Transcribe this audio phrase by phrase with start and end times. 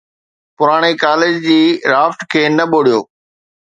[0.57, 1.59] پراڻي ڪاليج جي
[1.93, 2.99] رافٽ کي نه ٻوڙيو.